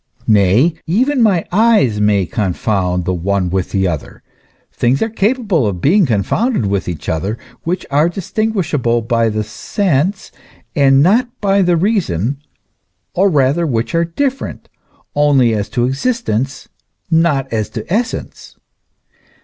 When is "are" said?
5.03-5.09, 7.91-8.09, 13.93-14.05